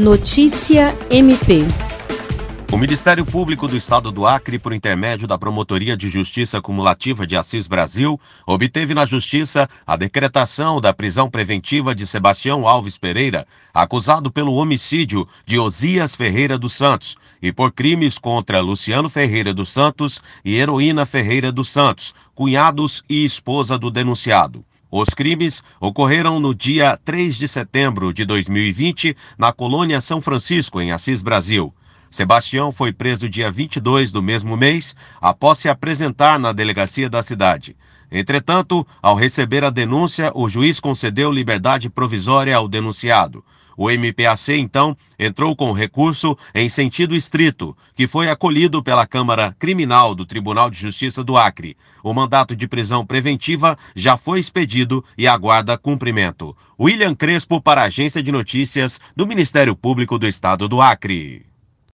Notícia 0.00 0.96
MP. 1.10 1.62
O 2.72 2.78
Ministério 2.78 3.22
Público 3.26 3.68
do 3.68 3.76
Estado 3.76 4.10
do 4.10 4.26
Acre, 4.26 4.58
por 4.58 4.72
intermédio 4.72 5.26
da 5.26 5.36
Promotoria 5.36 5.94
de 5.94 6.08
Justiça 6.08 6.58
Cumulativa 6.58 7.26
de 7.26 7.36
Assis 7.36 7.68
Brasil, 7.68 8.18
obteve 8.46 8.94
na 8.94 9.04
Justiça 9.04 9.68
a 9.86 9.96
decretação 9.96 10.80
da 10.80 10.94
prisão 10.94 11.28
preventiva 11.28 11.94
de 11.94 12.06
Sebastião 12.06 12.66
Alves 12.66 12.96
Pereira, 12.96 13.46
acusado 13.74 14.30
pelo 14.30 14.54
homicídio 14.54 15.28
de 15.44 15.58
Osias 15.58 16.14
Ferreira 16.14 16.56
dos 16.56 16.72
Santos 16.72 17.14
e 17.42 17.52
por 17.52 17.70
crimes 17.70 18.18
contra 18.18 18.62
Luciano 18.62 19.10
Ferreira 19.10 19.52
dos 19.52 19.68
Santos 19.68 20.22
e 20.42 20.56
Heroína 20.56 21.04
Ferreira 21.04 21.52
dos 21.52 21.68
Santos, 21.68 22.14
cunhados 22.34 23.02
e 23.06 23.22
esposa 23.26 23.76
do 23.76 23.90
denunciado. 23.90 24.64
Os 24.90 25.10
crimes 25.10 25.62
ocorreram 25.80 26.40
no 26.40 26.52
dia 26.52 26.98
3 27.04 27.36
de 27.36 27.46
setembro 27.46 28.12
de 28.12 28.24
2020, 28.24 29.16
na 29.38 29.52
colônia 29.52 30.00
São 30.00 30.20
Francisco, 30.20 30.80
em 30.80 30.90
Assis, 30.90 31.22
Brasil. 31.22 31.72
Sebastião 32.10 32.72
foi 32.72 32.92
preso 32.92 33.28
dia 33.28 33.52
22 33.52 34.10
do 34.10 34.20
mesmo 34.20 34.56
mês, 34.56 34.96
após 35.20 35.58
se 35.58 35.68
apresentar 35.68 36.40
na 36.40 36.52
delegacia 36.52 37.08
da 37.08 37.22
cidade. 37.22 37.76
Entretanto, 38.10 38.84
ao 39.00 39.14
receber 39.14 39.62
a 39.62 39.70
denúncia, 39.70 40.32
o 40.34 40.48
juiz 40.48 40.80
concedeu 40.80 41.30
liberdade 41.30 41.88
provisória 41.88 42.56
ao 42.56 42.66
denunciado. 42.66 43.44
O 43.76 43.88
MPAC, 43.88 44.58
então, 44.58 44.96
entrou 45.18 45.54
com 45.54 45.72
recurso 45.72 46.36
em 46.54 46.68
sentido 46.68 47.14
estrito, 47.14 47.74
que 47.94 48.06
foi 48.06 48.28
acolhido 48.28 48.82
pela 48.82 49.06
Câmara 49.06 49.54
Criminal 49.58 50.14
do 50.14 50.26
Tribunal 50.26 50.68
de 50.68 50.78
Justiça 50.78 51.22
do 51.22 51.36
Acre. 51.36 51.76
O 52.02 52.12
mandato 52.12 52.54
de 52.54 52.66
prisão 52.66 53.06
preventiva 53.06 53.78
já 53.94 54.16
foi 54.16 54.40
expedido 54.40 55.02
e 55.16 55.26
aguarda 55.26 55.78
cumprimento. 55.78 56.54
William 56.78 57.14
Crespo 57.14 57.60
para 57.60 57.82
a 57.82 57.84
Agência 57.84 58.22
de 58.22 58.32
Notícias 58.32 59.00
do 59.16 59.26
Ministério 59.26 59.74
Público 59.74 60.18
do 60.18 60.26
Estado 60.26 60.68
do 60.68 60.82
Acre. 60.82 61.49